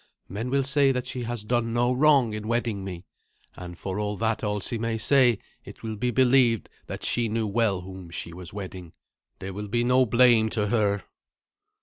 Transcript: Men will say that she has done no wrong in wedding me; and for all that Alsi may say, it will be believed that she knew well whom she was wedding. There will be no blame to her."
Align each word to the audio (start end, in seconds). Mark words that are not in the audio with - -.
Men 0.27 0.49
will 0.49 0.63
say 0.63 0.91
that 0.91 1.05
she 1.05 1.25
has 1.25 1.43
done 1.45 1.73
no 1.73 1.93
wrong 1.93 2.33
in 2.33 2.47
wedding 2.47 2.83
me; 2.83 3.05
and 3.55 3.77
for 3.77 3.99
all 3.99 4.17
that 4.17 4.39
Alsi 4.43 4.79
may 4.79 4.97
say, 4.97 5.37
it 5.63 5.83
will 5.83 5.95
be 5.95 6.09
believed 6.09 6.69
that 6.87 7.05
she 7.05 7.29
knew 7.29 7.45
well 7.45 7.81
whom 7.81 8.09
she 8.09 8.33
was 8.33 8.51
wedding. 8.51 8.93
There 9.37 9.53
will 9.53 9.67
be 9.67 9.83
no 9.83 10.07
blame 10.07 10.49
to 10.57 10.69
her." 10.69 11.03